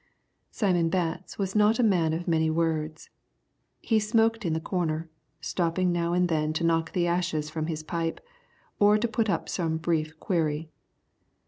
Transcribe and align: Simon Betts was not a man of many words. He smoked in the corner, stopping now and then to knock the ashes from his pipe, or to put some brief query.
Simon 0.49 0.89
Betts 0.89 1.37
was 1.37 1.55
not 1.55 1.77
a 1.77 1.83
man 1.83 2.11
of 2.11 2.27
many 2.27 2.49
words. 2.49 3.11
He 3.81 3.99
smoked 3.99 4.45
in 4.47 4.53
the 4.53 4.59
corner, 4.59 5.07
stopping 5.41 5.91
now 5.91 6.13
and 6.13 6.27
then 6.27 6.53
to 6.53 6.63
knock 6.63 6.93
the 6.93 7.05
ashes 7.05 7.51
from 7.51 7.67
his 7.67 7.83
pipe, 7.83 8.19
or 8.79 8.97
to 8.97 9.07
put 9.07 9.29
some 9.47 9.77
brief 9.77 10.19
query. 10.19 10.71